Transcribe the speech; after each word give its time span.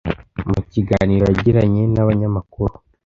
mu 0.49 0.59
kiganiro 0.71 1.23
yagiranye 1.29 1.83
n’abanyamakuru 1.93 2.73